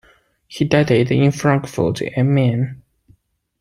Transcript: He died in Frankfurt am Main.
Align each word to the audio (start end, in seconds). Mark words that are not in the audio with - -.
He 0.47 0.65
died 0.65 0.89
in 1.11 1.31
Frankfurt 1.31 2.01
am 2.01 2.33
Main. 2.33 2.81